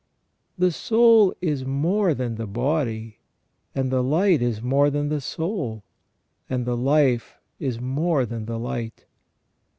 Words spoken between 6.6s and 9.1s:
the life is more than the light.